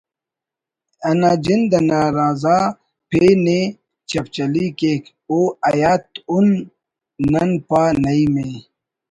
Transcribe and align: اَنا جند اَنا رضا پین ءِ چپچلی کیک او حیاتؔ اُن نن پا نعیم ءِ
اَنا 1.07 1.31
جند 1.43 1.71
اَنا 1.79 2.01
رضا 2.17 2.57
پین 3.09 3.45
ءِ 3.59 3.61
چپچلی 4.09 4.65
کیک 4.79 5.03
او 5.29 5.37
حیاتؔ 5.65 6.07
اُن 6.31 6.47
نن 7.31 7.49
پا 7.67 7.79
نعیم 8.03 8.35
ءِ 8.45 8.49